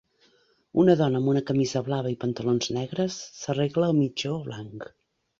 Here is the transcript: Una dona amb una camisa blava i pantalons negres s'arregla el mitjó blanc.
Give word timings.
Una 0.83 0.93
dona 1.01 1.19
amb 1.21 1.27
una 1.33 1.43
camisa 1.49 1.83
blava 1.89 2.13
i 2.13 2.17
pantalons 2.23 2.69
negres 2.77 3.17
s'arregla 3.41 3.91
el 3.91 3.95
mitjó 3.99 4.33
blanc. 4.49 4.89